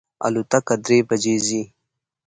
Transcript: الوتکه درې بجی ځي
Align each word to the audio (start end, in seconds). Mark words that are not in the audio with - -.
الوتکه 0.25 0.75
درې 0.85 0.97
بجی 1.07 1.35
ځي 1.47 1.61